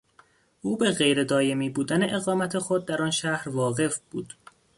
[0.61, 4.33] او به غیر دایمی بودن اقامت خود در آن شهر واقف بود.